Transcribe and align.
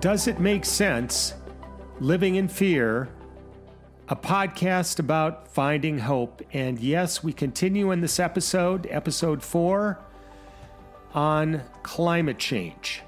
Does 0.00 0.28
It 0.28 0.38
Make 0.38 0.64
Sense? 0.64 1.34
Living 1.98 2.36
in 2.36 2.46
Fear, 2.46 3.08
a 4.08 4.14
podcast 4.14 5.00
about 5.00 5.48
finding 5.48 5.98
hope. 5.98 6.40
And 6.52 6.78
yes, 6.78 7.24
we 7.24 7.32
continue 7.32 7.90
in 7.90 8.00
this 8.00 8.20
episode, 8.20 8.86
episode 8.90 9.42
four, 9.42 9.98
on 11.14 11.62
climate 11.82 12.38
change. 12.38 13.02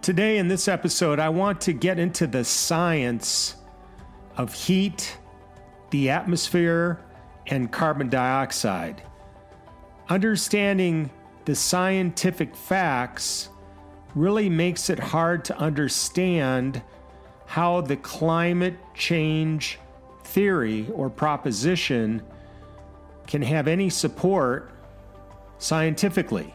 Today, 0.00 0.38
in 0.38 0.48
this 0.48 0.66
episode, 0.66 1.18
I 1.18 1.28
want 1.28 1.60
to 1.62 1.74
get 1.74 1.98
into 1.98 2.26
the 2.26 2.42
science 2.42 3.56
of 4.38 4.54
heat, 4.54 5.18
the 5.90 6.08
atmosphere, 6.08 7.00
and 7.48 7.70
carbon 7.70 8.08
dioxide. 8.08 9.02
Understanding 10.08 11.10
the 11.44 11.54
scientific 11.54 12.56
facts 12.56 13.50
really 14.16 14.48
makes 14.48 14.88
it 14.88 14.98
hard 14.98 15.44
to 15.44 15.56
understand 15.58 16.82
how 17.44 17.82
the 17.82 17.96
climate 17.98 18.74
change 18.94 19.78
theory 20.24 20.88
or 20.94 21.10
proposition 21.10 22.22
can 23.26 23.42
have 23.42 23.68
any 23.68 23.90
support 23.90 24.72
scientifically. 25.58 26.52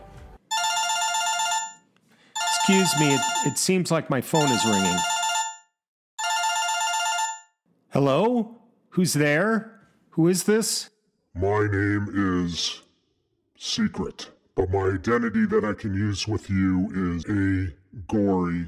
Excuse 2.55 2.89
me, 2.99 3.13
it, 3.13 3.21
it, 3.45 3.57
seems 3.57 3.91
like 3.91 4.09
my 4.09 4.21
phone 4.21 4.49
is 4.49 4.65
ringing. 4.65 4.97
Hello? 7.89 8.57
Who's 8.89 9.13
there? 9.13 9.79
Who 10.11 10.27
is 10.27 10.43
this? 10.43 10.89
My 11.35 11.67
name 11.67 12.09
is 12.13 12.81
Secret. 13.57 14.29
But 14.55 14.69
my 14.69 14.89
identity 14.89 15.45
that 15.45 15.63
I 15.63 15.73
can 15.73 15.93
use 15.93 16.27
with 16.27 16.49
you 16.49 16.89
is 16.93 17.25
a 17.25 17.73
gory 18.07 18.67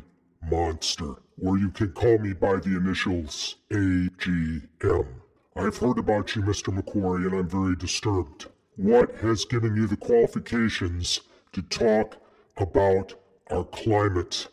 monster, 0.50 1.16
or 1.44 1.58
you 1.58 1.72
can 1.72 1.92
call 1.92 2.18
me 2.20 2.34
by 2.34 2.56
the 2.58 2.78
initials 2.78 3.58
AGM. 3.70 5.08
I've 5.56 5.78
heard 5.78 6.00
about 6.00 6.36
you, 6.36 6.42
Mr. 6.42 6.76
McQuarrie, 6.76 7.28
and 7.28 7.36
I'm 7.36 7.50
very 7.50 7.76
disturbed. 7.76 8.48
What 8.76 9.16
has 9.18 9.46
given 9.46 9.76
you 9.76 9.86
the 9.86 9.98
qualifications 9.98 11.20
to 11.52 11.62
talk 11.62 12.18
about 12.58 13.14
our 13.52 13.66
climate? 13.66 14.48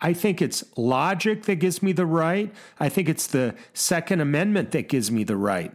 I 0.00 0.12
think 0.12 0.40
it's 0.40 0.64
logic 0.76 1.44
that 1.44 1.56
gives 1.56 1.82
me 1.82 1.92
the 1.92 2.06
right. 2.06 2.54
I 2.78 2.88
think 2.88 3.08
it's 3.08 3.26
the 3.26 3.54
Second 3.74 4.20
Amendment 4.20 4.70
that 4.70 4.88
gives 4.88 5.10
me 5.10 5.24
the 5.24 5.36
right. 5.36 5.74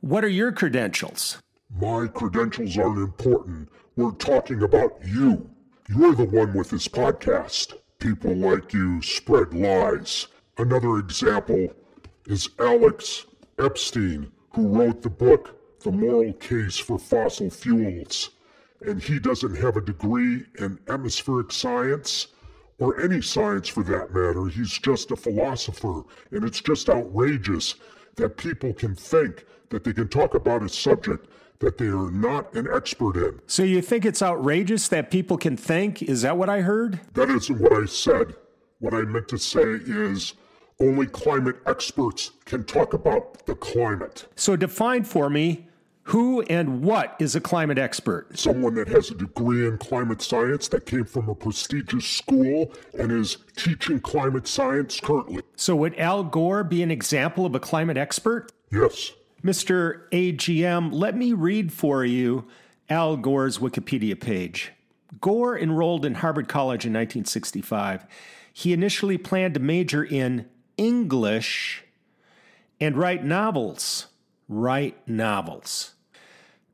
What 0.00 0.24
are 0.24 0.28
your 0.28 0.50
credentials? 0.50 1.38
My 1.78 2.08
credentials 2.08 2.76
aren't 2.76 2.98
important. 2.98 3.68
We're 3.96 4.12
talking 4.12 4.62
about 4.62 4.98
you. 5.04 5.50
You're 5.88 6.14
the 6.14 6.24
one 6.24 6.54
with 6.54 6.70
this 6.70 6.86
podcast. 6.86 7.74
People 7.98 8.34
like 8.36 8.72
you 8.72 9.02
spread 9.02 9.52
lies. 9.52 10.28
Another 10.58 10.98
example 10.98 11.74
is 12.26 12.50
Alex 12.60 13.26
Epstein, 13.58 14.30
who 14.54 14.68
wrote 14.68 15.02
the 15.02 15.10
book 15.10 15.80
The 15.80 15.90
Moral 15.90 16.32
Case 16.34 16.78
for 16.78 17.00
Fossil 17.00 17.50
Fuels. 17.50 18.30
And 18.86 19.02
he 19.02 19.18
doesn't 19.18 19.56
have 19.56 19.76
a 19.76 19.80
degree 19.80 20.44
in 20.58 20.78
atmospheric 20.88 21.50
science 21.50 22.28
or 22.78 23.00
any 23.00 23.20
science 23.20 23.68
for 23.68 23.82
that 23.82 24.14
matter. 24.14 24.46
He's 24.46 24.78
just 24.78 25.10
a 25.10 25.16
philosopher. 25.16 26.04
And 26.30 26.44
it's 26.44 26.60
just 26.60 26.88
outrageous 26.88 27.74
that 28.14 28.36
people 28.36 28.72
can 28.72 28.94
think 28.94 29.44
that 29.70 29.82
they 29.82 29.92
can 29.92 30.08
talk 30.08 30.34
about 30.34 30.62
a 30.62 30.68
subject 30.68 31.26
that 31.60 31.78
they 31.78 31.86
are 31.86 32.10
not 32.10 32.52
an 32.54 32.66
expert 32.72 33.16
in. 33.16 33.40
So 33.46 33.62
you 33.62 33.80
think 33.80 34.04
it's 34.04 34.22
outrageous 34.22 34.88
that 34.88 35.10
people 35.10 35.36
can 35.36 35.56
think? 35.56 36.02
Is 36.02 36.22
that 36.22 36.36
what 36.36 36.48
I 36.48 36.62
heard? 36.62 37.00
That 37.14 37.30
isn't 37.30 37.60
what 37.60 37.72
I 37.72 37.86
said. 37.86 38.34
What 38.80 38.94
I 38.94 39.02
meant 39.02 39.28
to 39.28 39.38
say 39.38 39.62
is 39.62 40.34
only 40.80 41.06
climate 41.06 41.56
experts 41.66 42.32
can 42.46 42.64
talk 42.64 42.94
about 42.94 43.44
the 43.46 43.54
climate. 43.54 44.26
So 44.36 44.56
define 44.56 45.04
for 45.04 45.28
me 45.28 45.68
who 46.04 46.40
and 46.42 46.82
what 46.82 47.14
is 47.20 47.36
a 47.36 47.40
climate 47.40 47.78
expert? 47.78 48.36
Someone 48.38 48.74
that 48.74 48.88
has 48.88 49.10
a 49.10 49.14
degree 49.14 49.68
in 49.68 49.78
climate 49.78 50.22
science 50.22 50.66
that 50.68 50.86
came 50.86 51.04
from 51.04 51.28
a 51.28 51.34
prestigious 51.34 52.06
school 52.06 52.72
and 52.98 53.12
is 53.12 53.36
teaching 53.54 54.00
climate 54.00 54.48
science 54.48 54.98
currently. 54.98 55.42
So, 55.56 55.76
would 55.76 55.96
Al 55.98 56.24
Gore 56.24 56.64
be 56.64 56.82
an 56.82 56.90
example 56.90 57.44
of 57.46 57.54
a 57.54 57.60
climate 57.60 57.96
expert? 57.96 58.50
Yes. 58.72 59.12
Mr. 59.44 60.02
AGM, 60.10 60.92
let 60.92 61.16
me 61.16 61.32
read 61.32 61.72
for 61.72 62.04
you 62.04 62.46
Al 62.90 63.16
Gore's 63.16 63.58
Wikipedia 63.58 64.18
page. 64.18 64.72
Gore 65.20 65.58
enrolled 65.58 66.04
in 66.04 66.16
Harvard 66.16 66.46
College 66.46 66.84
in 66.84 66.92
1965. 66.92 68.04
He 68.52 68.72
initially 68.72 69.16
planned 69.16 69.54
to 69.54 69.60
major 69.60 70.04
in 70.04 70.46
English 70.76 71.84
and 72.78 72.96
write 72.96 73.24
novels. 73.24 74.08
Write 74.48 75.08
novels. 75.08 75.94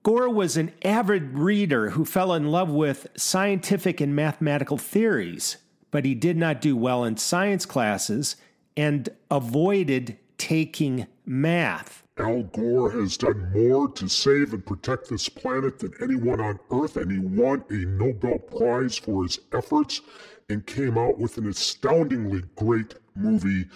Gore 0.02 0.30
was 0.30 0.56
an 0.56 0.72
avid 0.84 1.38
reader 1.38 1.90
who 1.90 2.04
fell 2.04 2.32
in 2.32 2.46
love 2.46 2.70
with 2.70 3.06
scientific 3.16 4.00
and 4.00 4.14
mathematical 4.14 4.78
theories, 4.78 5.58
but 5.90 6.04
he 6.04 6.14
did 6.14 6.36
not 6.36 6.60
do 6.60 6.76
well 6.76 7.04
in 7.04 7.16
science 7.16 7.66
classes 7.66 8.36
and 8.76 9.08
avoided 9.30 10.16
taking 10.38 11.06
math. 11.24 12.05
Al 12.18 12.44
Gore 12.44 12.90
has 12.92 13.18
done 13.18 13.52
more 13.52 13.88
to 13.92 14.08
save 14.08 14.54
and 14.54 14.64
protect 14.64 15.10
this 15.10 15.28
planet 15.28 15.78
than 15.78 15.92
anyone 16.00 16.40
on 16.40 16.58
Earth, 16.72 16.96
and 16.96 17.10
he 17.10 17.18
won 17.18 17.62
a 17.68 17.74
Nobel 17.74 18.38
Prize 18.38 18.96
for 18.96 19.24
his 19.24 19.38
efforts 19.52 20.00
and 20.48 20.66
came 20.66 20.96
out 20.96 21.18
with 21.18 21.36
an 21.36 21.46
astoundingly 21.46 22.42
great 22.54 22.94
movie. 23.14 23.66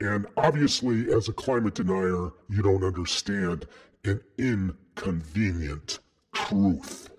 And 0.00 0.26
obviously, 0.36 1.12
as 1.12 1.28
a 1.28 1.32
climate 1.32 1.74
denier, 1.74 2.30
you 2.50 2.62
don't 2.62 2.82
understand 2.82 3.66
an 4.04 4.20
inconvenient 4.36 6.00
truth. 6.32 7.10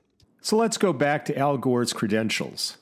So 0.42 0.58
let's 0.58 0.78
go 0.78 0.92
back 0.92 1.24
to 1.26 1.38
Al 1.38 1.58
Gore's 1.58 1.94
credentials. 1.94 2.78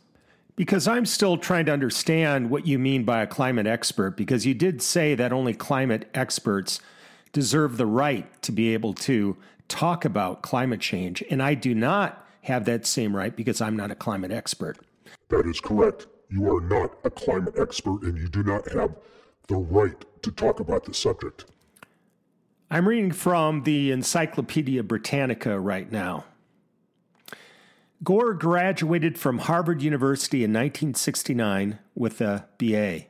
Because 0.55 0.87
I'm 0.87 1.05
still 1.05 1.37
trying 1.37 1.65
to 1.65 1.73
understand 1.73 2.49
what 2.49 2.65
you 2.65 2.79
mean 2.79 3.03
by 3.03 3.21
a 3.21 3.27
climate 3.27 3.67
expert, 3.67 4.17
because 4.17 4.45
you 4.45 4.53
did 4.53 4.81
say 4.81 5.13
that 5.13 5.33
only 5.33 5.53
climate 5.53 6.09
experts 6.13 6.79
deserve 7.35 7.75
the 7.75 7.85
right 7.85 8.41
to 8.41 8.53
be 8.53 8.73
able 8.73 8.93
to 8.93 9.35
talk 9.67 10.05
about 10.05 10.41
climate 10.41 10.79
change. 10.79 11.21
And 11.29 11.43
I 11.43 11.53
do 11.53 11.75
not 11.75 12.25
have 12.43 12.63
that 12.63 12.87
same 12.87 13.13
right 13.13 13.35
because 13.35 13.59
I'm 13.59 13.75
not 13.75 13.91
a 13.91 13.95
climate 13.95 14.31
expert. 14.31 14.77
That 15.27 15.45
is 15.45 15.59
correct. 15.59 16.07
You 16.29 16.55
are 16.55 16.61
not 16.61 16.97
a 17.03 17.09
climate 17.09 17.55
expert 17.59 18.03
and 18.03 18.17
you 18.17 18.29
do 18.29 18.41
not 18.41 18.71
have 18.71 18.95
the 19.49 19.57
right 19.57 20.05
to 20.21 20.31
talk 20.31 20.61
about 20.61 20.85
the 20.85 20.93
subject. 20.93 21.43
I'm 22.71 22.87
reading 22.87 23.11
from 23.11 23.63
the 23.63 23.91
Encyclopedia 23.91 24.81
Britannica 24.81 25.59
right 25.59 25.91
now. 25.91 26.23
Gore 28.01 28.33
graduated 28.33 29.17
from 29.17 29.39
Harvard 29.39 29.81
University 29.81 30.37
in 30.37 30.51
1969 30.51 31.79
with 31.95 32.21
a 32.21 32.47
BA. 32.57 33.07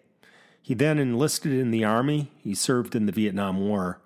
He 0.63 0.73
then 0.73 0.97
enlisted 0.97 1.51
in 1.51 1.69
the 1.69 1.83
Army. 1.83 2.31
He 2.37 2.55
served 2.55 2.95
in 2.95 3.05
the 3.05 3.11
Vietnam 3.11 3.59
War. 3.59 4.01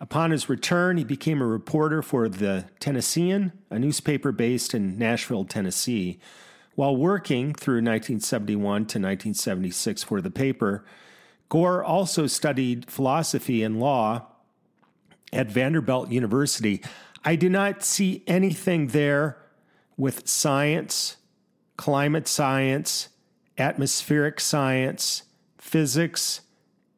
Upon 0.00 0.30
his 0.30 0.48
return, 0.48 0.96
he 0.96 1.04
became 1.04 1.42
a 1.42 1.46
reporter 1.46 2.00
for 2.00 2.28
the 2.28 2.64
Tennessean, 2.80 3.52
a 3.68 3.78
newspaper 3.78 4.32
based 4.32 4.72
in 4.72 4.98
Nashville, 4.98 5.44
Tennessee. 5.44 6.18
While 6.74 6.96
working 6.96 7.52
through 7.52 7.82
1971 7.82 8.62
to 8.62 8.98
1976 8.98 10.02
for 10.02 10.22
the 10.22 10.30
paper, 10.30 10.86
Gore 11.50 11.84
also 11.84 12.26
studied 12.26 12.90
philosophy 12.90 13.62
and 13.62 13.78
law 13.78 14.26
at 15.34 15.50
Vanderbilt 15.50 16.10
University. 16.10 16.82
I 17.22 17.36
do 17.36 17.50
not 17.50 17.82
see 17.82 18.22
anything 18.26 18.88
there 18.88 19.36
with 19.98 20.26
science, 20.26 21.18
climate 21.76 22.26
science, 22.26 23.08
atmospheric 23.58 24.40
science, 24.40 25.24
physics, 25.58 26.40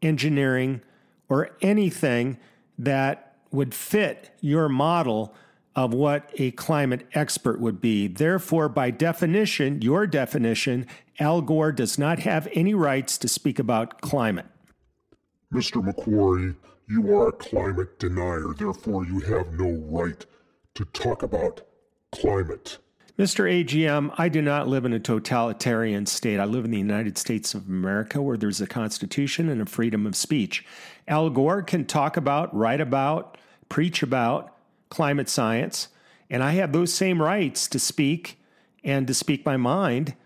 engineering, 0.02 0.82
or 1.28 1.50
anything 1.60 2.38
that 2.84 3.36
would 3.50 3.74
fit 3.74 4.30
your 4.40 4.68
model 4.68 5.34
of 5.74 5.94
what 5.94 6.30
a 6.34 6.50
climate 6.52 7.06
expert 7.14 7.60
would 7.60 7.80
be. 7.80 8.06
Therefore, 8.06 8.68
by 8.68 8.90
definition, 8.90 9.80
your 9.80 10.06
definition, 10.06 10.86
Al 11.18 11.40
Gore 11.40 11.72
does 11.72 11.98
not 11.98 12.18
have 12.20 12.48
any 12.52 12.74
rights 12.74 13.16
to 13.18 13.28
speak 13.28 13.58
about 13.58 14.00
climate. 14.00 14.46
Mr. 15.52 15.82
McQuarrie, 15.82 16.56
you 16.88 17.14
are 17.16 17.28
a 17.28 17.32
climate 17.32 17.98
denier. 17.98 18.54
Therefore, 18.56 19.06
you 19.06 19.20
have 19.20 19.52
no 19.52 19.70
right 19.88 20.24
to 20.74 20.84
talk 20.86 21.22
about 21.22 21.62
climate. 22.10 22.78
Mr. 23.22 23.48
AGM, 23.48 24.12
I 24.18 24.28
do 24.28 24.42
not 24.42 24.66
live 24.66 24.84
in 24.84 24.92
a 24.92 24.98
totalitarian 24.98 26.06
state. 26.06 26.40
I 26.40 26.44
live 26.44 26.64
in 26.64 26.72
the 26.72 26.78
United 26.78 27.16
States 27.16 27.54
of 27.54 27.68
America 27.68 28.20
where 28.20 28.36
there's 28.36 28.60
a 28.60 28.66
constitution 28.66 29.48
and 29.48 29.62
a 29.62 29.66
freedom 29.66 30.08
of 30.08 30.16
speech. 30.16 30.66
Al 31.06 31.30
Gore 31.30 31.62
can 31.62 31.84
talk 31.84 32.16
about, 32.16 32.52
write 32.52 32.80
about, 32.80 33.38
preach 33.68 34.02
about 34.02 34.56
climate 34.88 35.28
science, 35.28 35.86
and 36.30 36.42
I 36.42 36.54
have 36.54 36.72
those 36.72 36.92
same 36.92 37.22
rights 37.22 37.68
to 37.68 37.78
speak 37.78 38.40
and 38.82 39.06
to 39.06 39.14
speak 39.14 39.46
my 39.46 39.56
mind 39.56 40.16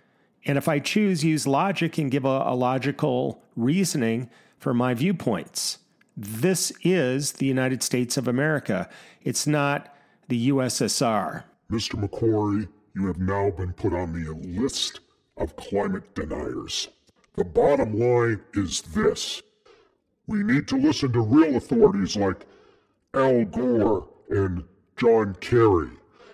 And 0.46 0.56
if 0.56 0.66
I 0.66 0.78
choose, 0.78 1.22
use 1.22 1.46
logic 1.46 1.98
and 1.98 2.10
give 2.10 2.24
a, 2.24 2.44
a 2.46 2.54
logical 2.54 3.42
reasoning 3.56 4.30
for 4.58 4.72
my 4.72 4.94
viewpoints. 4.94 5.80
This 6.16 6.72
is 6.82 7.32
the 7.32 7.46
United 7.46 7.82
States 7.82 8.16
of 8.16 8.26
America. 8.26 8.88
It's 9.22 9.46
not 9.46 9.94
the 10.28 10.48
USSR. 10.48 11.44
Mr. 11.70 12.02
McQuarrie, 12.02 12.68
you 12.96 13.06
have 13.06 13.18
now 13.18 13.50
been 13.50 13.74
put 13.74 13.92
on 13.92 14.12
the 14.12 14.32
list 14.58 15.00
of 15.36 15.54
climate 15.56 16.14
deniers. 16.14 16.88
The 17.34 17.44
bottom 17.44 17.92
line 17.98 18.40
is 18.54 18.80
this 18.80 19.42
we 20.26 20.42
need 20.42 20.66
to 20.68 20.76
listen 20.76 21.12
to 21.12 21.20
real 21.20 21.56
authorities 21.56 22.16
like 22.16 22.46
Al 23.14 23.44
Gore 23.44 24.08
and 24.30 24.64
John 24.96 25.36
Kerry. 25.40 25.90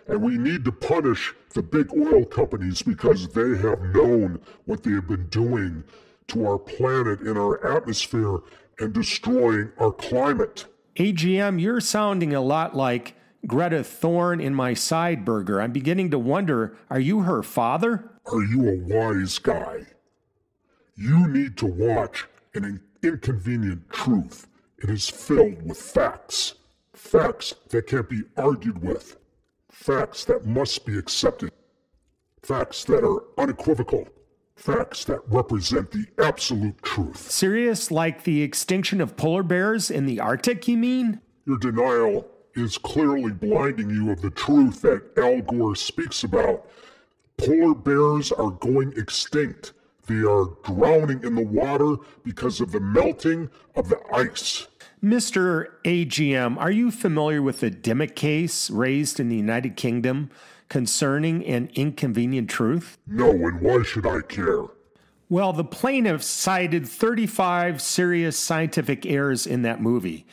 And 0.06 0.22
we 0.22 0.38
need 0.38 0.64
to 0.64 0.72
punish 0.72 1.34
the 1.52 1.62
big 1.62 1.92
oil 1.92 2.24
companies 2.24 2.80
because 2.80 3.28
they 3.28 3.56
have 3.58 3.82
known 3.94 4.40
what 4.64 4.82
they 4.82 4.92
have 4.92 5.08
been 5.08 5.26
doing 5.28 5.84
to 6.28 6.46
our 6.46 6.58
planet 6.58 7.20
and 7.20 7.36
our 7.36 7.76
atmosphere 7.76 8.38
and 8.78 8.92
destroying 8.92 9.72
our 9.78 9.92
climate. 9.92 10.64
AGM, 10.96 11.60
you're 11.60 11.80
sounding 11.80 12.32
a 12.34 12.40
lot 12.40 12.74
like 12.74 13.14
Greta 13.46 13.82
Thorne 13.82 14.40
in 14.40 14.54
my 14.54 14.74
side 14.74 15.24
burger. 15.24 15.60
I'm 15.60 15.72
beginning 15.72 16.10
to 16.10 16.18
wonder 16.18 16.76
are 16.90 17.00
you 17.00 17.20
her 17.22 17.42
father? 17.42 18.10
Are 18.26 18.42
you 18.42 18.68
a 18.68 18.78
wise 18.78 19.38
guy? 19.38 19.86
You 20.94 21.26
need 21.26 21.56
to 21.58 21.66
watch 21.66 22.26
an 22.54 22.80
inconvenient 23.02 23.90
truth. 23.90 24.46
It 24.78 24.90
is 24.90 25.08
filled 25.08 25.62
with 25.62 25.78
facts. 25.78 26.54
Facts 26.94 27.54
that 27.70 27.88
can't 27.88 28.08
be 28.08 28.22
argued 28.36 28.82
with. 28.82 29.16
Facts 29.70 30.24
that 30.26 30.46
must 30.46 30.86
be 30.86 30.96
accepted. 30.96 31.50
Facts 32.42 32.84
that 32.84 33.04
are 33.04 33.24
unequivocal. 33.38 34.06
Facts 34.54 35.04
that 35.06 35.20
represent 35.28 35.90
the 35.90 36.06
absolute 36.18 36.80
truth. 36.82 37.30
Serious? 37.30 37.90
Like 37.90 38.22
the 38.22 38.42
extinction 38.42 39.00
of 39.00 39.16
polar 39.16 39.42
bears 39.42 39.90
in 39.90 40.06
the 40.06 40.20
Arctic, 40.20 40.68
you 40.68 40.76
mean? 40.76 41.20
Your 41.46 41.58
denial 41.58 42.28
is 42.54 42.78
clearly 42.78 43.32
blinding 43.32 43.90
you 43.90 44.10
of 44.10 44.20
the 44.20 44.30
truth 44.30 44.82
that 44.82 45.02
Al 45.16 45.40
Gore 45.42 45.76
speaks 45.76 46.24
about. 46.24 46.68
Polar 47.36 47.74
bears 47.74 48.32
are 48.32 48.50
going 48.50 48.92
extinct. 48.96 49.72
They 50.06 50.22
are 50.22 50.46
drowning 50.64 51.22
in 51.24 51.34
the 51.34 51.44
water 51.44 51.96
because 52.24 52.60
of 52.60 52.72
the 52.72 52.80
melting 52.80 53.50
of 53.74 53.88
the 53.88 54.00
ice. 54.12 54.66
Mr. 55.02 55.66
AGM, 55.84 56.56
are 56.58 56.70
you 56.70 56.90
familiar 56.90 57.42
with 57.42 57.60
the 57.60 57.70
Dimmock 57.70 58.14
case 58.14 58.70
raised 58.70 59.18
in 59.18 59.28
the 59.28 59.36
United 59.36 59.76
Kingdom 59.76 60.30
concerning 60.68 61.44
an 61.44 61.70
inconvenient 61.74 62.48
truth? 62.48 62.98
No, 63.06 63.30
and 63.30 63.60
why 63.60 63.82
should 63.82 64.06
I 64.06 64.20
care? 64.20 64.64
Well, 65.28 65.52
the 65.52 65.64
plaintiffs 65.64 66.26
cited 66.26 66.86
35 66.86 67.80
serious 67.80 68.38
scientific 68.38 69.06
errors 69.06 69.46
in 69.46 69.62
that 69.62 69.80
movie. 69.80 70.26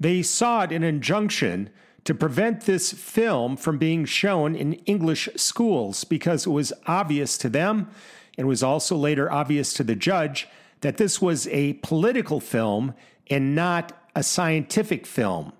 They 0.00 0.22
sought 0.22 0.72
an 0.72 0.82
injunction 0.82 1.68
to 2.04 2.14
prevent 2.14 2.62
this 2.62 2.92
film 2.92 3.58
from 3.58 3.76
being 3.76 4.06
shown 4.06 4.56
in 4.56 4.72
English 4.86 5.28
schools 5.36 6.04
because 6.04 6.46
it 6.46 6.50
was 6.50 6.72
obvious 6.86 7.36
to 7.38 7.50
them 7.50 7.90
and 8.38 8.48
was 8.48 8.62
also 8.62 8.96
later 8.96 9.30
obvious 9.30 9.74
to 9.74 9.84
the 9.84 9.94
judge 9.94 10.48
that 10.80 10.96
this 10.96 11.20
was 11.20 11.46
a 11.48 11.74
political 11.74 12.40
film 12.40 12.94
and 13.28 13.54
not 13.54 13.92
a 14.16 14.22
scientific 14.22 15.06
film. 15.06 15.52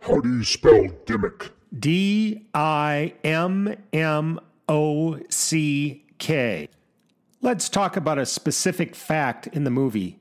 How 0.00 0.20
do 0.20 0.28
you 0.28 0.44
spell 0.44 0.88
Dimmock? 1.06 1.52
D 1.78 2.48
I 2.52 3.14
M 3.22 3.76
M 3.92 4.40
O 4.68 5.20
C 5.30 6.04
K. 6.18 6.68
Let's 7.40 7.68
talk 7.68 7.96
about 7.96 8.18
a 8.18 8.26
specific 8.26 8.96
fact 8.96 9.46
in 9.46 9.62
the 9.62 9.70
movie 9.70 10.18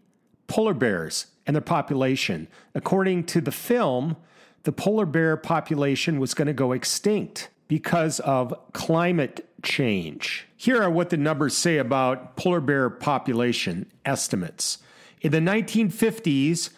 polar 0.48 0.74
bears 0.74 1.28
and 1.52 1.56
their 1.58 1.62
population. 1.62 2.48
According 2.74 3.26
to 3.26 3.42
the 3.42 3.52
film, 3.52 4.16
the 4.64 4.72
polar 4.72 5.06
bear 5.06 5.36
population 5.36 6.18
was 6.18 6.34
going 6.34 6.48
to 6.48 6.54
go 6.54 6.72
extinct 6.72 7.50
because 7.68 8.22
of 8.22 8.54
climate 8.72 9.46
change. 9.62 10.48
Here 10.56 10.82
are 10.82 10.90
what 10.90 11.10
the 11.10 11.18
numbers 11.18 11.58
say 11.58 11.78
about 11.78 12.38
polar 12.38 12.62
bear 12.62 12.90
population 12.90 13.92
estimates. 14.06 14.78
In 15.20 15.34
the 15.34 15.40
1950s, 15.40 16.70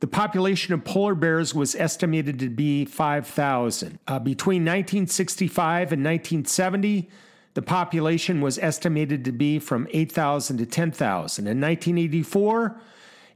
the 0.00 0.06
population 0.06 0.72
of 0.72 0.82
polar 0.82 1.14
bears 1.14 1.54
was 1.54 1.74
estimated 1.74 2.38
to 2.38 2.48
be 2.48 2.86
5,000. 2.86 3.98
Uh, 4.08 4.18
between 4.18 4.62
1965 4.62 5.92
and 5.92 6.02
1970, 6.02 7.10
the 7.52 7.60
population 7.60 8.40
was 8.40 8.58
estimated 8.58 9.26
to 9.26 9.32
be 9.32 9.58
from 9.58 9.86
8,000 9.90 10.56
to 10.56 10.64
10,000. 10.64 11.46
In 11.46 11.60
1984, 11.60 12.80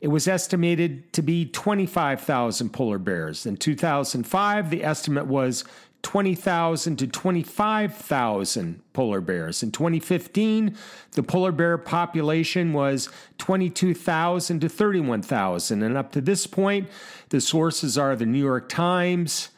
it 0.01 0.09
was 0.09 0.27
estimated 0.27 1.13
to 1.13 1.23
be 1.23 1.47
25,000 1.47 2.71
polar 2.71 2.99
bears. 2.99 3.45
In 3.45 3.57
2005, 3.57 4.71
the 4.71 4.83
estimate 4.83 5.27
was 5.27 5.65
20,000 6.03 6.97
to 6.97 7.07
25,000 7.07 8.81
polar 8.95 9.21
bears. 9.21 9.63
In 9.63 9.71
2015, 9.71 10.75
the 11.13 11.23
polar 11.23 11.53
bear 11.53 11.77
population 11.77 12.73
was 12.73 13.11
22,000 13.37 14.61
to 14.61 14.69
31,000. 14.69 15.83
And 15.83 15.97
up 15.97 16.13
to 16.13 16.23
this 16.23 16.47
point, 16.47 16.89
the 17.29 17.41
sources 17.41 17.99
are 17.99 18.17
the 18.17 18.25
New 18.25 18.43
York 18.43 18.71
Times, 18.71 19.51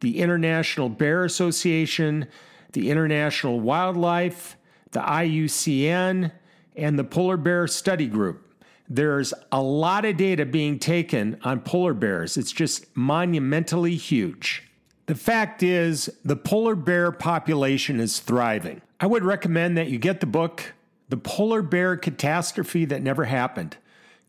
the 0.00 0.20
International 0.20 0.90
Bear 0.90 1.24
Association, 1.24 2.26
the 2.72 2.90
International 2.90 3.58
Wildlife, 3.58 4.58
the 4.90 5.00
IUCN, 5.00 6.32
and 6.76 6.98
the 6.98 7.04
Polar 7.04 7.38
Bear 7.38 7.66
Study 7.66 8.06
Group. 8.06 8.45
There's 8.88 9.34
a 9.50 9.60
lot 9.60 10.04
of 10.04 10.16
data 10.16 10.46
being 10.46 10.78
taken 10.78 11.38
on 11.42 11.60
polar 11.60 11.94
bears. 11.94 12.36
It's 12.36 12.52
just 12.52 12.86
monumentally 12.96 13.96
huge. 13.96 14.62
The 15.06 15.14
fact 15.14 15.62
is, 15.62 16.10
the 16.24 16.36
polar 16.36 16.74
bear 16.74 17.12
population 17.12 18.00
is 18.00 18.20
thriving. 18.20 18.82
I 18.98 19.06
would 19.06 19.24
recommend 19.24 19.76
that 19.76 19.88
you 19.88 19.98
get 19.98 20.20
the 20.20 20.26
book, 20.26 20.72
The 21.08 21.16
Polar 21.16 21.62
Bear 21.62 21.96
Catastrophe 21.96 22.84
That 22.84 23.02
Never 23.02 23.24
Happened. 23.24 23.76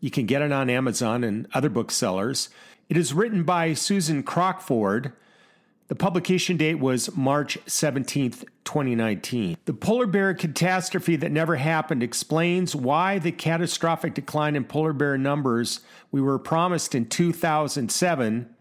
You 0.00 0.10
can 0.10 0.26
get 0.26 0.42
it 0.42 0.52
on 0.52 0.70
Amazon 0.70 1.24
and 1.24 1.48
other 1.54 1.68
booksellers. 1.68 2.48
It 2.88 2.96
is 2.96 3.12
written 3.12 3.44
by 3.44 3.74
Susan 3.74 4.22
Crockford. 4.22 5.12
The 5.88 5.94
publication 5.94 6.58
date 6.58 6.74
was 6.74 7.16
March 7.16 7.56
17th, 7.64 8.44
2019. 8.64 9.56
The 9.64 9.72
polar 9.72 10.06
bear 10.06 10.34
catastrophe 10.34 11.16
that 11.16 11.32
never 11.32 11.56
happened 11.56 12.02
explains 12.02 12.76
why 12.76 13.18
the 13.18 13.32
catastrophic 13.32 14.12
decline 14.12 14.54
in 14.54 14.64
polar 14.64 14.92
bear 14.92 15.16
numbers 15.16 15.80
we 16.12 16.20
were 16.20 16.38
promised 16.38 16.94
in 16.94 17.06
2007 17.06 18.54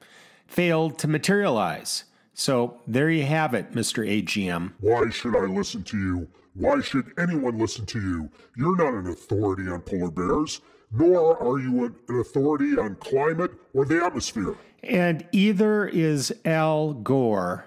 failed 0.48 0.98
to 1.00 1.07
materialize. 1.10 2.05
So 2.34 2.79
there 2.88 3.10
you 3.10 3.25
have 3.25 3.53
it, 3.53 3.74
Mr. 3.74 4.07
AGM. 4.07 4.72
Why 4.79 5.10
should 5.10 5.36
I 5.36 5.48
listen 5.48 5.84
to 5.84 5.98
you? 5.98 6.27
Why 6.53 6.79
should 6.79 7.12
anyone 7.19 7.57
listen 7.57 7.86
to 7.88 8.00
you? 8.00 8.29
You're 8.55 8.77
not 8.77 8.93
an 8.93 9.07
authority 9.07 9.69
on 9.69 9.81
polar 9.81 10.12
bears, 10.12 10.62
nor 10.91 11.38
are 11.41 11.60
you 11.60 11.86
an 11.86 12.20
authority 12.20 12.77
on 12.77 12.96
climate 12.96 13.51
or 13.74 13.86
the 13.86 14.03
atmosphere. 14.03 14.56
And 14.84 15.27
either 15.32 15.88
is 15.88 16.34
Al 16.46 16.94
Gore 16.94 17.65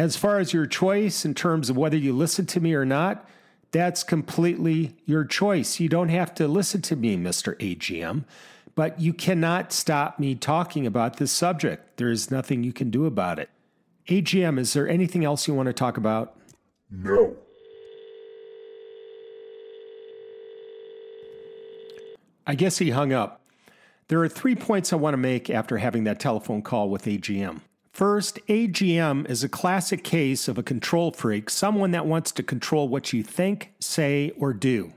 as 0.00 0.16
far 0.16 0.38
as 0.38 0.54
your 0.54 0.66
choice 0.66 1.26
in 1.26 1.34
terms 1.34 1.68
of 1.68 1.76
whether 1.76 1.96
you 1.96 2.14
listen 2.14 2.46
to 2.46 2.60
me 2.60 2.72
or 2.72 2.86
not, 2.86 3.28
that's 3.70 4.02
completely 4.02 4.96
your 5.04 5.24
choice. 5.24 5.78
You 5.78 5.90
don't 5.90 6.08
have 6.08 6.34
to 6.36 6.48
listen 6.48 6.80
to 6.82 6.96
me, 6.96 7.16
Mr. 7.16 7.54
AGM, 7.58 8.24
but 8.74 9.00
you 9.00 9.12
cannot 9.12 9.72
stop 9.72 10.18
me 10.18 10.34
talking 10.34 10.86
about 10.86 11.18
this 11.18 11.30
subject. 11.30 11.98
There 11.98 12.10
is 12.10 12.30
nothing 12.30 12.64
you 12.64 12.72
can 12.72 12.90
do 12.90 13.04
about 13.04 13.38
it. 13.38 13.50
AGM, 14.08 14.58
is 14.58 14.72
there 14.72 14.88
anything 14.88 15.24
else 15.24 15.46
you 15.46 15.54
want 15.54 15.66
to 15.66 15.72
talk 15.72 15.96
about? 15.96 16.36
No. 16.90 17.36
I 22.50 22.56
guess 22.56 22.78
he 22.78 22.90
hung 22.90 23.12
up. 23.12 23.42
There 24.08 24.20
are 24.24 24.28
three 24.28 24.56
points 24.56 24.92
I 24.92 24.96
want 24.96 25.14
to 25.14 25.18
make 25.18 25.48
after 25.48 25.78
having 25.78 26.02
that 26.02 26.18
telephone 26.18 26.62
call 26.62 26.90
with 26.90 27.04
AGM. 27.04 27.60
First, 27.92 28.40
AGM 28.48 29.30
is 29.30 29.44
a 29.44 29.48
classic 29.48 30.02
case 30.02 30.48
of 30.48 30.58
a 30.58 30.62
control 30.64 31.12
freak, 31.12 31.48
someone 31.48 31.92
that 31.92 32.06
wants 32.06 32.32
to 32.32 32.42
control 32.42 32.88
what 32.88 33.12
you 33.12 33.22
think, 33.22 33.72
say, 33.78 34.32
or 34.36 34.52
do. 34.52 34.92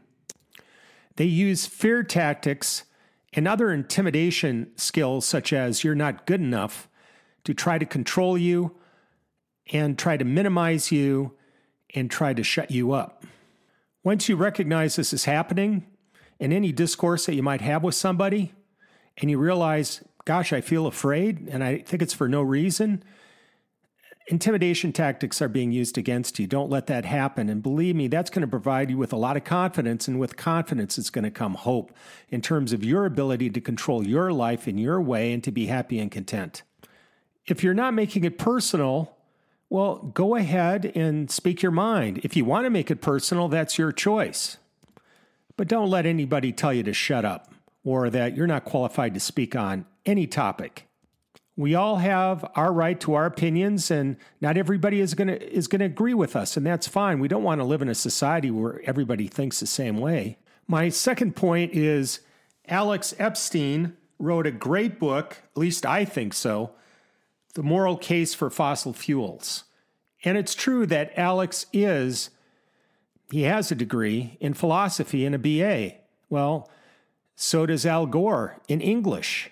They 1.17 1.25
use 1.25 1.67
fear 1.67 2.01
tactics 2.01 2.85
and 3.33 3.47
other 3.47 3.71
intimidation 3.71 4.71
skills, 4.75 5.23
such 5.27 5.53
as 5.53 5.83
you're 5.83 5.93
not 5.93 6.25
good 6.25 6.41
enough, 6.41 6.89
to 7.43 7.53
try 7.53 7.77
to 7.77 7.85
control 7.85 8.35
you 8.35 8.75
and 9.71 9.95
try 9.95 10.17
to 10.17 10.25
minimize 10.25 10.91
you 10.91 11.33
and 11.93 12.09
try 12.09 12.33
to 12.33 12.41
shut 12.41 12.71
you 12.71 12.93
up. 12.93 13.23
Once 14.03 14.27
you 14.27 14.35
recognize 14.35 14.95
this 14.95 15.13
is 15.13 15.25
happening 15.25 15.85
in 16.43 16.51
any 16.51 16.73
discourse 16.73 17.25
that 17.25 17.35
you 17.35 17.41
might 17.41 17.61
have 17.61 17.83
with 17.83 17.95
somebody, 17.95 18.51
and 19.17 19.31
you 19.31 19.37
realize 19.37 20.03
gosh, 20.25 20.51
I 20.53 20.61
feel 20.61 20.87
afraid 20.87 21.47
and 21.49 21.63
I 21.63 21.79
think 21.79 22.01
it's 22.01 22.13
for 22.13 22.27
no 22.27 22.41
reason, 22.41 23.03
intimidation 24.27 24.93
tactics 24.93 25.41
are 25.41 25.47
being 25.49 25.71
used 25.71 25.97
against 25.97 26.39
you. 26.39 26.47
Don't 26.47 26.69
let 26.69 26.87
that 26.87 27.05
happen. 27.05 27.49
And 27.49 27.61
believe 27.61 27.95
me, 27.95 28.07
that's 28.07 28.29
going 28.29 28.41
to 28.41 28.47
provide 28.47 28.89
you 28.89 28.97
with 28.97 29.11
a 29.11 29.17
lot 29.17 29.35
of 29.35 29.43
confidence. 29.43 30.07
And 30.07 30.19
with 30.19 30.37
confidence, 30.37 30.97
it's 30.97 31.09
going 31.09 31.25
to 31.25 31.31
come 31.31 31.55
hope 31.55 31.91
in 32.29 32.41
terms 32.41 32.71
of 32.71 32.83
your 32.83 33.05
ability 33.05 33.49
to 33.49 33.61
control 33.61 34.05
your 34.05 34.31
life 34.31 34.67
in 34.67 34.77
your 34.77 35.01
way 35.01 35.33
and 35.33 35.43
to 35.43 35.51
be 35.51 35.65
happy 35.65 35.99
and 35.99 36.11
content. 36.11 36.63
If 37.47 37.63
you're 37.63 37.73
not 37.73 37.93
making 37.93 38.23
it 38.23 38.37
personal, 38.37 39.17
well, 39.69 39.95
go 40.13 40.35
ahead 40.35 40.91
and 40.95 41.29
speak 41.29 41.61
your 41.61 41.73
mind. 41.73 42.21
If 42.23 42.37
you 42.37 42.45
want 42.45 42.65
to 42.65 42.69
make 42.69 42.89
it 42.89 43.01
personal, 43.01 43.49
that's 43.49 43.77
your 43.77 43.91
choice. 43.91 44.57
But 45.63 45.69
don't 45.69 45.89
let 45.89 46.05
anybody 46.05 46.51
tell 46.51 46.73
you 46.73 46.83
to 46.83 46.93
shut 46.93 47.23
up 47.23 47.53
or 47.85 48.09
that 48.09 48.35
you're 48.35 48.47
not 48.47 48.65
qualified 48.65 49.13
to 49.13 49.21
speak 49.21 49.55
on 49.55 49.85
any 50.05 50.27
topic. 50.27 50.89
We 51.55 51.73
all 51.73 51.95
have 51.95 52.43
our 52.53 52.73
right 52.73 52.99
to 52.99 53.13
our 53.13 53.25
opinions 53.25 53.89
and 53.89 54.17
not 54.41 54.57
everybody 54.57 54.99
is 54.99 55.13
going 55.13 55.29
to 55.29 55.41
is 55.41 55.69
going 55.69 55.79
to 55.79 55.85
agree 55.85 56.13
with 56.13 56.35
us 56.35 56.57
and 56.57 56.65
that's 56.65 56.85
fine. 56.89 57.19
We 57.19 57.29
don't 57.29 57.43
want 57.43 57.61
to 57.61 57.65
live 57.65 57.81
in 57.81 57.87
a 57.87 57.95
society 57.95 58.51
where 58.51 58.81
everybody 58.83 59.29
thinks 59.29 59.61
the 59.61 59.65
same 59.65 59.99
way. 59.99 60.37
My 60.67 60.89
second 60.89 61.37
point 61.37 61.73
is 61.73 62.19
alex 62.67 63.15
epstein 63.17 63.95
wrote 64.19 64.45
a 64.45 64.51
great 64.51 64.99
book 64.99 65.37
at 65.51 65.57
least 65.57 65.85
i 65.85 66.03
think 66.03 66.33
so 66.33 66.71
the 67.53 67.63
moral 67.63 67.95
case 67.95 68.33
for 68.33 68.49
fossil 68.49 68.91
fuels. 68.91 69.63
And 70.25 70.37
it's 70.37 70.55
true 70.55 70.85
that 70.87 71.13
alex 71.15 71.67
is 71.71 72.31
he 73.33 73.43
has 73.43 73.71
a 73.71 73.75
degree 73.75 74.37
in 74.39 74.53
philosophy 74.53 75.25
and 75.25 75.35
a 75.35 75.39
ba 75.39 75.95
well 76.29 76.69
so 77.35 77.65
does 77.65 77.85
al 77.85 78.05
gore 78.05 78.57
in 78.67 78.79
english 78.81 79.49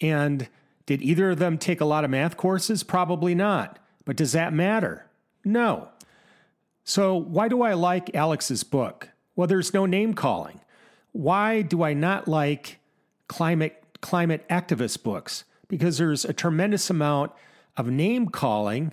and 0.00 0.48
did 0.86 1.02
either 1.02 1.30
of 1.30 1.38
them 1.38 1.58
take 1.58 1.80
a 1.80 1.84
lot 1.84 2.04
of 2.04 2.10
math 2.10 2.36
courses? 2.36 2.82
Probably 2.82 3.34
not. 3.34 3.78
But 4.04 4.16
does 4.16 4.32
that 4.32 4.52
matter? 4.52 5.06
No. 5.44 5.88
So, 6.84 7.14
why 7.16 7.48
do 7.48 7.62
I 7.62 7.74
like 7.74 8.14
Alex's 8.14 8.64
book? 8.64 9.08
Well, 9.36 9.46
there's 9.46 9.72
no 9.72 9.86
name 9.86 10.14
calling. 10.14 10.60
Why 11.12 11.62
do 11.62 11.82
I 11.82 11.94
not 11.94 12.26
like 12.26 12.78
climate 13.28 13.82
climate 14.00 14.46
activist 14.48 15.04
books? 15.04 15.44
Because 15.68 15.98
there's 15.98 16.24
a 16.24 16.32
tremendous 16.32 16.90
amount 16.90 17.32
of 17.76 17.88
name 17.88 18.28
calling 18.28 18.92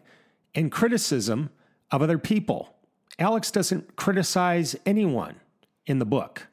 and 0.54 0.72
criticism 0.72 1.50
of 1.92 2.02
other 2.02 2.20
people. 2.20 2.76
Alex 3.20 3.52
doesn't 3.52 3.96
criticize 3.96 4.76
anyone 4.86 5.36
in 5.86 6.00
the 6.00 6.06
book 6.06 6.48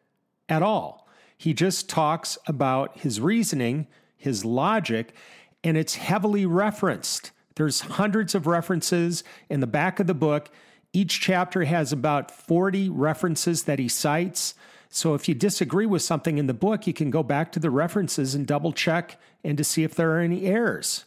at 0.48 0.62
all. 0.62 1.08
He 1.38 1.54
just 1.54 1.88
talks 1.88 2.36
about 2.46 2.98
his 2.98 3.20
reasoning 3.20 3.86
his 4.16 4.44
logic, 4.44 5.14
and 5.62 5.76
it's 5.76 5.94
heavily 5.94 6.46
referenced. 6.46 7.30
There's 7.54 7.80
hundreds 7.80 8.34
of 8.34 8.46
references 8.46 9.22
in 9.48 9.60
the 9.60 9.66
back 9.66 10.00
of 10.00 10.06
the 10.06 10.14
book. 10.14 10.50
Each 10.92 11.20
chapter 11.20 11.64
has 11.64 11.92
about 11.92 12.30
40 12.30 12.88
references 12.88 13.64
that 13.64 13.78
he 13.78 13.88
cites. 13.88 14.54
So 14.88 15.14
if 15.14 15.28
you 15.28 15.34
disagree 15.34 15.86
with 15.86 16.02
something 16.02 16.38
in 16.38 16.46
the 16.46 16.54
book, 16.54 16.86
you 16.86 16.92
can 16.92 17.10
go 17.10 17.22
back 17.22 17.52
to 17.52 17.60
the 17.60 17.70
references 17.70 18.34
and 18.34 18.46
double 18.46 18.72
check 18.72 19.20
and 19.44 19.56
to 19.58 19.64
see 19.64 19.84
if 19.84 19.94
there 19.94 20.12
are 20.12 20.20
any 20.20 20.46
errors. 20.46 21.04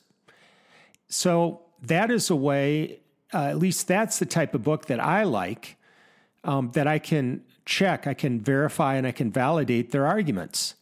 So 1.07 1.61
that 1.81 2.11
is 2.11 2.29
a 2.29 2.35
way, 2.35 2.99
uh, 3.33 3.45
at 3.45 3.57
least 3.57 3.87
that's 3.87 4.19
the 4.19 4.25
type 4.25 4.53
of 4.55 4.63
book 4.63 4.85
that 4.87 4.99
I 4.99 5.23
like, 5.23 5.77
um, 6.43 6.71
that 6.71 6.87
I 6.87 6.99
can 6.99 7.43
check, 7.65 8.07
I 8.07 8.13
can 8.13 8.39
verify, 8.39 8.95
and 8.95 9.05
I 9.05 9.11
can 9.11 9.31
validate 9.31 9.91
their 9.91 10.07
arguments 10.07 10.75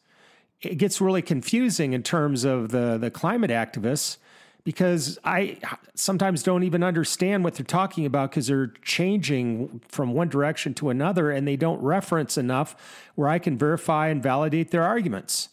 it 0.61 0.77
gets 0.77 0.99
really 0.99 1.21
confusing 1.21 1.93
in 1.93 2.03
terms 2.03 2.43
of 2.43 2.69
the 2.69 2.97
the 2.97 3.11
climate 3.11 3.51
activists 3.51 4.17
because 4.63 5.17
I 5.23 5.59
sometimes 5.95 6.43
don't 6.43 6.63
even 6.63 6.83
understand 6.83 7.43
what 7.43 7.55
they're 7.55 7.65
talking 7.65 8.05
about 8.05 8.31
because 8.31 8.47
they're 8.47 8.73
changing 8.81 9.81
from 9.87 10.13
one 10.13 10.27
direction 10.27 10.73
to 10.75 10.89
another 10.89 11.31
and 11.31 11.47
they 11.47 11.55
don't 11.55 11.81
reference 11.81 12.37
enough 12.37 12.75
where 13.15 13.29
I 13.29 13.39
can 13.39 13.57
verify 13.57 14.09
and 14.09 14.21
validate 14.21 14.71
their 14.71 14.83
arguments. 14.83 15.49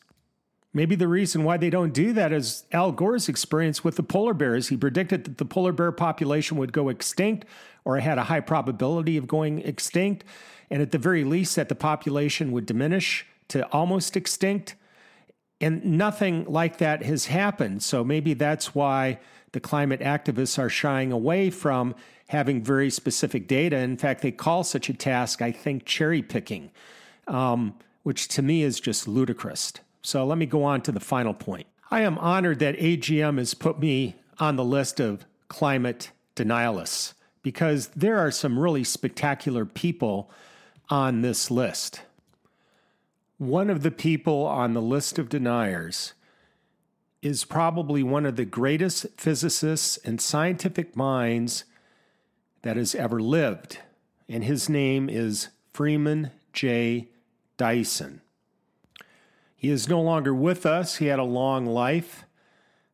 Maybe 0.76 0.96
the 0.96 1.06
reason 1.06 1.44
why 1.44 1.56
they 1.56 1.70
don't 1.70 1.94
do 1.94 2.12
that 2.14 2.32
is 2.32 2.64
Al 2.72 2.90
Gore's 2.90 3.28
experience 3.28 3.84
with 3.84 3.94
the 3.94 4.02
polar 4.02 4.34
bears. 4.34 4.68
He 4.68 4.76
predicted 4.76 5.22
that 5.24 5.38
the 5.38 5.44
polar 5.44 5.70
bear 5.70 5.92
population 5.92 6.56
would 6.56 6.72
go 6.72 6.88
extinct 6.88 7.46
or 7.84 7.98
had 7.98 8.18
a 8.18 8.24
high 8.24 8.40
probability 8.40 9.16
of 9.16 9.28
going 9.28 9.60
extinct, 9.60 10.24
and 10.70 10.82
at 10.82 10.90
the 10.90 10.98
very 10.98 11.22
least, 11.22 11.54
that 11.54 11.68
the 11.68 11.74
population 11.76 12.50
would 12.50 12.66
diminish 12.66 13.24
to 13.48 13.64
almost 13.68 14.16
extinct. 14.16 14.74
And 15.60 15.84
nothing 15.84 16.44
like 16.46 16.78
that 16.78 17.04
has 17.04 17.26
happened. 17.26 17.82
So 17.82 18.02
maybe 18.02 18.34
that's 18.34 18.74
why 18.74 19.20
the 19.52 19.60
climate 19.60 20.00
activists 20.00 20.58
are 20.58 20.68
shying 20.68 21.12
away 21.12 21.50
from 21.50 21.94
having 22.26 22.64
very 22.64 22.90
specific 22.90 23.46
data. 23.46 23.76
In 23.76 23.96
fact, 23.96 24.22
they 24.22 24.32
call 24.32 24.64
such 24.64 24.88
a 24.88 24.94
task, 24.94 25.40
I 25.40 25.52
think, 25.52 25.84
cherry 25.84 26.22
picking, 26.22 26.72
um, 27.28 27.74
which 28.02 28.26
to 28.28 28.42
me 28.42 28.64
is 28.64 28.80
just 28.80 29.06
ludicrous. 29.06 29.72
So 30.04 30.26
let 30.26 30.36
me 30.36 30.44
go 30.44 30.64
on 30.64 30.82
to 30.82 30.92
the 30.92 31.00
final 31.00 31.32
point. 31.32 31.66
I 31.90 32.02
am 32.02 32.18
honored 32.18 32.58
that 32.58 32.76
AGM 32.76 33.38
has 33.38 33.54
put 33.54 33.78
me 33.80 34.16
on 34.38 34.56
the 34.56 34.64
list 34.64 35.00
of 35.00 35.24
climate 35.48 36.10
denialists 36.36 37.14
because 37.42 37.88
there 37.88 38.18
are 38.18 38.30
some 38.30 38.58
really 38.58 38.84
spectacular 38.84 39.64
people 39.64 40.30
on 40.90 41.22
this 41.22 41.50
list. 41.50 42.02
One 43.38 43.70
of 43.70 43.82
the 43.82 43.90
people 43.90 44.44
on 44.44 44.74
the 44.74 44.82
list 44.82 45.18
of 45.18 45.30
deniers 45.30 46.12
is 47.22 47.46
probably 47.46 48.02
one 48.02 48.26
of 48.26 48.36
the 48.36 48.44
greatest 48.44 49.06
physicists 49.16 49.96
and 50.04 50.20
scientific 50.20 50.94
minds 50.94 51.64
that 52.60 52.76
has 52.76 52.94
ever 52.94 53.20
lived, 53.20 53.78
and 54.28 54.44
his 54.44 54.68
name 54.68 55.08
is 55.08 55.48
Freeman 55.72 56.30
J. 56.52 57.08
Dyson. 57.56 58.20
He 59.64 59.70
is 59.70 59.88
no 59.88 60.02
longer 60.02 60.34
with 60.34 60.66
us. 60.66 60.96
He 60.96 61.06
had 61.06 61.18
a 61.18 61.24
long 61.24 61.64
life. 61.64 62.26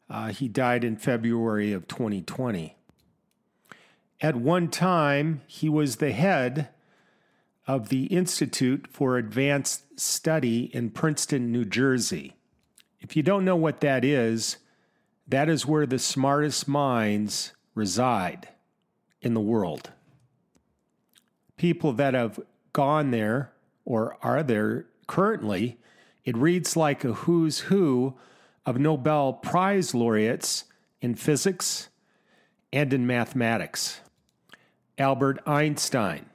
Uh, 0.09 0.29
he 0.29 0.47
died 0.47 0.85
in 0.85 0.97
February 0.97 1.73
of 1.73 1.89
2020. 1.89 2.77
At 4.21 4.37
one 4.37 4.69
time, 4.69 5.43
he 5.49 5.69
was 5.69 5.97
the 5.97 6.13
head 6.13 6.69
of 7.67 7.89
the 7.89 8.05
Institute 8.05 8.87
for 8.89 9.17
Advanced 9.19 9.99
Study 9.99 10.71
in 10.73 10.91
Princeton, 10.91 11.51
New 11.51 11.65
Jersey. 11.65 12.37
If 13.01 13.17
you 13.17 13.25
don't 13.25 13.45
know 13.45 13.57
what 13.57 13.81
that 13.81 14.05
is, 14.05 14.59
that 15.27 15.49
is 15.49 15.67
where 15.67 15.87
the 15.87 15.99
smartest 15.99 16.69
minds 16.69 17.53
reside 17.75 18.49
in 19.21 19.35
the 19.35 19.41
world. 19.41 19.91
People 21.57 21.93
that 21.95 22.15
have 22.15 22.39
gone 22.73 23.11
there 23.11 23.51
or 23.85 24.17
are 24.23 24.45
there 24.45 24.87
currently, 25.09 25.77
it 26.25 26.37
reads 26.37 26.77
like 26.77 27.05
a 27.05 27.13
who's 27.13 27.61
who 27.61 28.15
of 28.67 28.79
Nobel 28.79 29.33
Prize 29.33 29.95
laureates 29.95 30.65
in 31.01 31.15
physics 31.15 31.89
and 32.73 32.93
in 32.93 33.07
mathematics. 33.07 34.01
Albert 34.99 35.41
Einstein, 35.47 36.27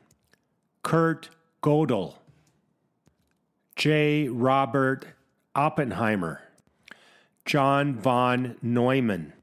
Kurt 0.81 1.29
Gödel, 1.61 2.15
J. 3.75 4.27
Robert 4.27 5.05
Oppenheimer, 5.53 6.41
John 7.45 7.95
von 7.95 8.55
Neumann. 8.61 9.33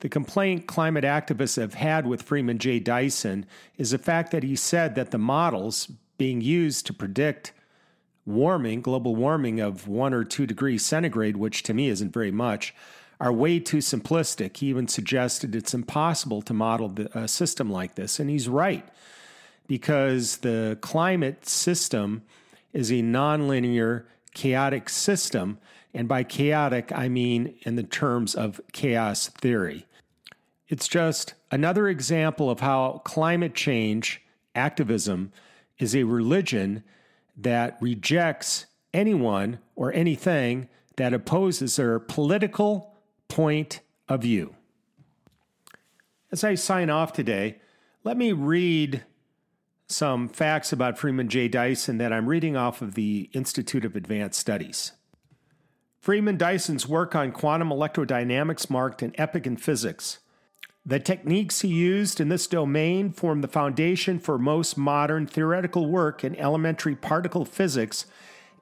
The 0.00 0.08
complaint 0.08 0.66
climate 0.66 1.04
activists 1.04 1.60
have 1.60 1.74
had 1.74 2.06
with 2.06 2.22
Freeman 2.22 2.58
J. 2.58 2.78
Dyson 2.80 3.44
is 3.76 3.90
the 3.90 3.98
fact 3.98 4.30
that 4.30 4.42
he 4.42 4.56
said 4.56 4.94
that 4.94 5.10
the 5.10 5.18
models 5.18 5.90
being 6.16 6.40
used 6.40 6.86
to 6.86 6.94
predict 6.94 7.52
warming, 8.26 8.80
global 8.82 9.16
warming 9.16 9.60
of 9.60 9.88
one 9.88 10.14
or 10.14 10.24
two 10.24 10.46
degrees 10.46 10.84
centigrade, 10.84 11.36
which 11.36 11.62
to 11.64 11.74
me 11.74 11.88
isn't 11.88 12.12
very 12.12 12.30
much, 12.30 12.74
are 13.20 13.32
way 13.32 13.60
too 13.60 13.78
simplistic. 13.78 14.56
He 14.56 14.66
even 14.68 14.88
suggested 14.88 15.54
it's 15.54 15.74
impossible 15.74 16.42
to 16.42 16.54
model 16.54 16.94
a 17.14 17.28
system 17.28 17.70
like 17.70 17.94
this, 17.94 18.18
and 18.18 18.30
he's 18.30 18.48
right 18.48 18.86
because 19.66 20.38
the 20.38 20.76
climate 20.80 21.46
system 21.46 22.22
is 22.72 22.90
a 22.90 22.94
nonlinear, 22.94 24.04
chaotic 24.34 24.88
system. 24.88 25.58
And 25.94 26.08
by 26.08 26.24
chaotic, 26.24 26.90
I 26.92 27.08
mean 27.08 27.54
in 27.62 27.76
the 27.76 27.82
terms 27.82 28.34
of 28.34 28.60
chaos 28.72 29.28
theory. 29.28 29.86
It's 30.68 30.88
just 30.88 31.34
another 31.50 31.88
example 31.88 32.50
of 32.50 32.60
how 32.60 33.02
climate 33.04 33.54
change 33.54 34.22
activism 34.54 35.32
is 35.78 35.94
a 35.94 36.04
religion 36.04 36.84
that 37.42 37.76
rejects 37.80 38.66
anyone 38.92 39.58
or 39.76 39.92
anything 39.92 40.68
that 40.96 41.14
opposes 41.14 41.76
their 41.76 41.98
political 41.98 42.94
point 43.28 43.80
of 44.08 44.22
view. 44.22 44.54
As 46.32 46.44
I 46.44 46.54
sign 46.54 46.90
off 46.90 47.12
today, 47.12 47.60
let 48.04 48.16
me 48.16 48.32
read 48.32 49.04
some 49.86 50.28
facts 50.28 50.72
about 50.72 50.98
Freeman 50.98 51.28
J. 51.28 51.48
Dyson 51.48 51.98
that 51.98 52.12
I'm 52.12 52.28
reading 52.28 52.56
off 52.56 52.80
of 52.80 52.94
the 52.94 53.28
Institute 53.32 53.84
of 53.84 53.96
Advanced 53.96 54.38
Studies. 54.38 54.92
Freeman 55.98 56.36
Dyson's 56.36 56.88
work 56.88 57.14
on 57.14 57.32
quantum 57.32 57.70
electrodynamics 57.70 58.70
marked 58.70 59.02
an 59.02 59.12
epoch 59.18 59.46
in 59.46 59.56
physics. 59.56 60.20
The 60.86 60.98
techniques 60.98 61.60
he 61.60 61.68
used 61.68 62.20
in 62.20 62.30
this 62.30 62.46
domain 62.46 63.12
form 63.12 63.42
the 63.42 63.48
foundation 63.48 64.18
for 64.18 64.38
most 64.38 64.78
modern 64.78 65.26
theoretical 65.26 65.86
work 65.86 66.24
in 66.24 66.34
elementary 66.36 66.96
particle 66.96 67.44
physics 67.44 68.06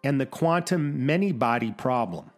and 0.02 0.20
the 0.20 0.26
quantum 0.26 1.06
many 1.06 1.32
body 1.32 1.72
problem. 1.72 2.30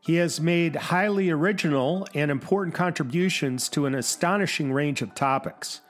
He 0.00 0.16
has 0.16 0.40
made 0.40 0.74
highly 0.74 1.30
original 1.30 2.06
and 2.14 2.30
important 2.30 2.74
contributions 2.74 3.68
to 3.70 3.86
an 3.86 3.94
astonishing 3.94 4.72
range 4.72 5.00
of 5.00 5.14
topics, 5.14 5.80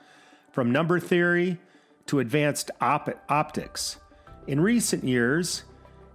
from 0.51 0.71
number 0.71 0.99
theory 0.99 1.59
to 2.07 2.19
advanced 2.19 2.69
op- 2.79 3.23
optics. 3.29 3.97
In 4.45 4.59
recent 4.59 5.03
years, 5.03 5.63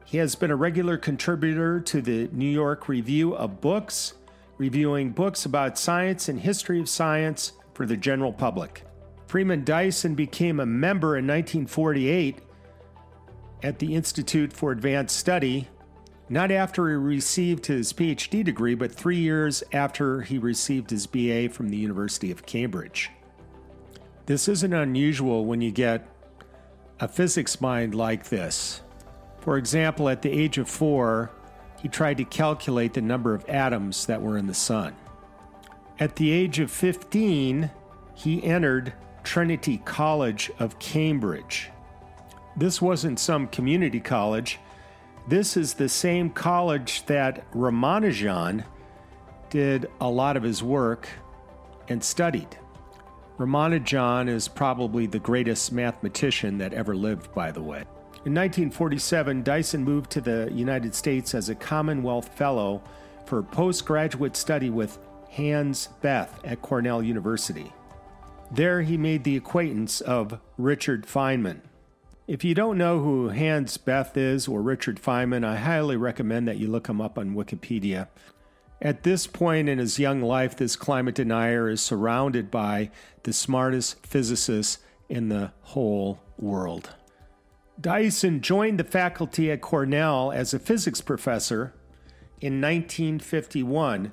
he 0.04 0.18
has 0.18 0.34
been 0.36 0.50
a 0.50 0.56
regular 0.56 0.96
contributor 0.96 1.80
to 1.80 2.00
the 2.00 2.28
New 2.32 2.48
York 2.48 2.88
Review 2.88 3.34
of 3.34 3.60
Books, 3.60 4.14
reviewing 4.58 5.10
books 5.10 5.46
about 5.46 5.78
science 5.78 6.28
and 6.28 6.40
history 6.40 6.80
of 6.80 6.88
science 6.88 7.52
for 7.74 7.86
the 7.86 7.96
general 7.96 8.32
public. 8.32 8.84
Freeman 9.26 9.64
Dyson 9.64 10.14
became 10.14 10.60
a 10.60 10.66
member 10.66 11.16
in 11.16 11.26
1948 11.26 12.40
at 13.62 13.78
the 13.78 13.94
Institute 13.94 14.52
for 14.52 14.72
Advanced 14.72 15.16
Study, 15.16 15.68
not 16.28 16.50
after 16.50 16.88
he 16.88 16.94
received 16.94 17.66
his 17.66 17.92
PhD 17.92 18.44
degree, 18.44 18.74
but 18.74 18.92
three 18.92 19.18
years 19.18 19.62
after 19.72 20.22
he 20.22 20.38
received 20.38 20.90
his 20.90 21.06
BA 21.06 21.48
from 21.48 21.68
the 21.68 21.76
University 21.76 22.30
of 22.30 22.44
Cambridge. 22.46 23.10
This 24.26 24.48
isn't 24.48 24.74
unusual 24.74 25.46
when 25.46 25.60
you 25.60 25.70
get 25.70 26.06
a 27.00 27.08
physics 27.08 27.60
mind 27.60 27.94
like 27.94 28.28
this. 28.28 28.82
For 29.40 29.56
example, 29.56 30.08
at 30.08 30.22
the 30.22 30.30
age 30.30 30.58
of 30.58 30.68
four, 30.68 31.30
he 31.80 31.88
tried 31.88 32.16
to 32.18 32.24
calculate 32.24 32.94
the 32.94 33.00
number 33.00 33.34
of 33.34 33.48
atoms 33.48 34.06
that 34.06 34.20
were 34.20 34.36
in 34.36 34.46
the 34.46 34.54
sun. 34.54 34.94
At 35.98 36.16
the 36.16 36.30
age 36.30 36.58
of 36.58 36.70
15, 36.70 37.70
he 38.14 38.42
entered 38.42 38.92
Trinity 39.22 39.78
College 39.84 40.50
of 40.58 40.78
Cambridge. 40.78 41.70
This 42.56 42.82
wasn't 42.82 43.20
some 43.20 43.46
community 43.48 44.00
college. 44.00 44.58
This 45.28 45.56
is 45.56 45.74
the 45.74 45.88
same 45.88 46.30
college 46.30 47.04
that 47.06 47.50
Ramanujan 47.52 48.64
did 49.50 49.90
a 50.00 50.08
lot 50.08 50.36
of 50.36 50.42
his 50.42 50.62
work 50.62 51.08
and 51.88 52.02
studied. 52.02 52.58
Ramanujan 53.38 54.28
is 54.28 54.48
probably 54.48 55.06
the 55.06 55.20
greatest 55.20 55.72
mathematician 55.72 56.58
that 56.58 56.72
ever 56.72 56.96
lived, 56.96 57.32
by 57.34 57.52
the 57.52 57.62
way. 57.62 57.84
In 58.24 58.34
1947, 58.34 59.44
Dyson 59.44 59.84
moved 59.84 60.10
to 60.10 60.20
the 60.20 60.50
United 60.52 60.92
States 60.92 61.36
as 61.36 61.48
a 61.48 61.54
Commonwealth 61.54 62.28
Fellow 62.36 62.82
for 63.26 63.44
postgraduate 63.44 64.36
study 64.36 64.70
with 64.70 64.98
Hans 65.30 65.88
Bethe 66.02 66.28
at 66.44 66.60
Cornell 66.60 67.00
University. 67.00 67.72
There, 68.50 68.82
he 68.82 68.96
made 68.96 69.22
the 69.22 69.36
acquaintance 69.36 70.00
of 70.00 70.40
Richard 70.56 71.06
Feynman. 71.06 71.60
If 72.26 72.42
you 72.42 72.54
don't 72.54 72.76
know 72.76 72.98
who 72.98 73.28
Hans 73.28 73.78
Bethe 73.78 74.16
is 74.16 74.48
or 74.48 74.62
Richard 74.62 75.00
Feynman, 75.00 75.44
I 75.44 75.56
highly 75.56 75.96
recommend 75.96 76.48
that 76.48 76.58
you 76.58 76.66
look 76.66 76.88
him 76.88 77.00
up 77.00 77.18
on 77.18 77.36
Wikipedia. 77.36 78.08
At 78.82 79.04
this 79.04 79.28
point 79.28 79.68
in 79.68 79.78
his 79.78 80.00
young 80.00 80.22
life, 80.22 80.56
this 80.56 80.74
climate 80.74 81.14
denier 81.14 81.68
is 81.68 81.80
surrounded 81.80 82.50
by 82.50 82.90
the 83.22 83.32
smartest 83.32 84.04
physicists 84.04 84.78
in 85.08 85.28
the 85.28 85.52
whole 85.62 86.20
world. 86.36 86.94
Dyson 87.80 88.40
joined 88.40 88.78
the 88.78 88.84
faculty 88.84 89.52
at 89.52 89.60
Cornell 89.60 90.32
as 90.32 90.52
a 90.52 90.58
physics 90.58 91.00
professor 91.00 91.72
in 92.40 92.60
1951, 92.60 94.10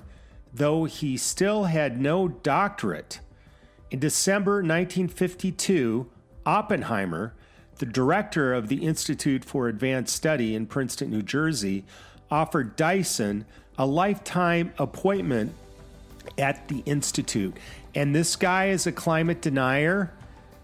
though 0.54 0.84
he 0.84 1.16
still 1.16 1.64
had 1.64 2.00
no 2.00 2.28
doctorate. 2.28 3.18
In 3.90 3.98
December 3.98 4.56
1952, 4.56 6.08
Oppenheimer, 6.44 7.34
the 7.78 7.86
director 7.86 8.54
of 8.54 8.68
the 8.68 8.84
Institute 8.84 9.44
for 9.44 9.68
Advanced 9.68 10.14
Study 10.14 10.54
in 10.54 10.66
Princeton, 10.66 11.10
New 11.10 11.22
Jersey, 11.22 11.84
offered 12.30 12.76
Dyson 12.76 13.46
a 13.78 13.86
lifetime 13.86 14.72
appointment 14.78 15.52
at 16.38 16.68
the 16.68 16.84
Institute. 16.86 17.56
And 17.96 18.14
this 18.14 18.36
guy 18.36 18.68
is 18.68 18.86
a 18.86 18.92
climate 18.92 19.42
denier. 19.42 20.12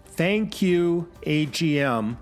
Thank 0.05 0.61
you, 0.61 1.09
AGM 1.25 2.17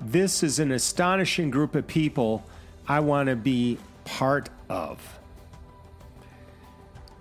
this 0.00 0.42
is 0.42 0.58
an 0.58 0.72
astonishing 0.72 1.50
group 1.50 1.74
of 1.74 1.86
people 1.86 2.44
I 2.88 3.00
want 3.00 3.28
to 3.28 3.36
be 3.36 3.78
part 4.04 4.48
of. 4.68 5.18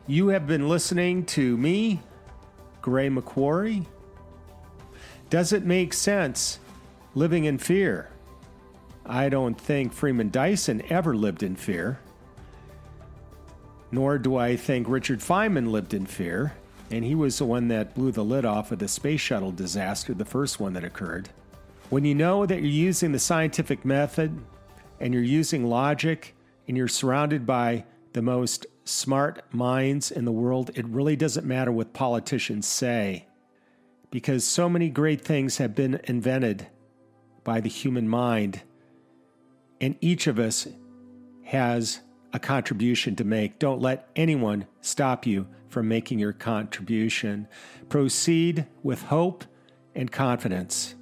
You 0.08 0.30
have 0.30 0.48
been 0.48 0.68
listening 0.68 1.26
to 1.28 1.58
me, 1.58 2.00
Gray 2.82 3.10
McQuarrie. 3.10 3.86
Does 5.30 5.54
it 5.54 5.64
make 5.64 5.94
sense 5.94 6.60
living 7.14 7.46
in 7.46 7.58
fear? 7.60 8.10
I 9.06 9.30
don't 9.30 9.60
think 9.60 9.94
Freeman 9.94 10.32
Dyson 10.32 10.82
ever 10.90 11.16
lived 11.16 11.44
in 11.44 11.56
fear. 11.56 12.00
Nor 13.92 14.18
do 14.18 14.38
I 14.38 14.56
think 14.56 14.88
Richard 14.88 15.20
Feynman 15.20 15.72
lived 15.72 15.94
in 15.94 16.06
fear, 16.06 16.54
and 16.92 17.04
he 17.04 17.16
was 17.16 17.40
the 17.40 17.46
one 17.46 17.68
that 17.68 17.96
blew 17.96 18.12
the 18.12 18.24
lid 18.24 18.46
off 18.46 18.72
of 18.72 18.80
the 18.80 18.88
space 18.88 19.22
shuttle 19.22 19.52
disaster, 19.52 20.14
the 20.14 20.26
first 20.26 20.60
one 20.60 20.74
that 20.74 20.84
occurred. 20.84 21.30
When 21.90 22.06
you 22.06 22.14
know 22.14 22.46
that 22.46 22.62
you're 22.62 22.66
using 22.66 23.12
the 23.12 23.20
scientific 23.20 23.84
method 23.84 24.40
and 25.00 25.12
you're 25.12 25.24
using 25.24 25.66
logic 25.66 26.36
and 26.68 26.78
you're 26.78 26.88
surrounded 26.88 27.48
by 27.48 27.86
the 28.14 28.22
most 28.22 28.68
smart 28.86 29.44
minds 29.52 30.12
in 30.12 30.26
the 30.26 30.32
world, 30.32 30.70
it 30.76 30.86
really 30.88 31.16
doesn't 31.16 31.48
matter 31.48 31.72
what 31.72 31.94
politicians 31.94 32.68
say 32.68 33.26
because 34.12 34.44
so 34.44 34.70
many 34.70 34.90
great 34.90 35.22
things 35.22 35.58
have 35.58 35.74
been 35.74 36.00
invented 36.04 36.68
by 37.44 37.60
the 37.60 37.70
human 37.70 38.08
mind, 38.08 38.62
and 39.82 39.96
each 40.02 40.28
of 40.28 40.40
us 40.40 40.68
has 41.44 42.02
a 42.34 42.40
contribution 42.40 43.16
to 43.16 43.24
make. 43.24 43.60
Don't 43.60 43.82
let 43.82 44.10
anyone 44.16 44.68
stop 44.82 45.26
you 45.26 45.48
from 45.70 45.88
making 45.88 46.20
your 46.20 46.34
contribution. 46.34 47.48
Proceed 47.88 48.68
with 48.84 49.04
hope 49.04 49.44
and 49.96 50.12
confidence. 50.12 50.96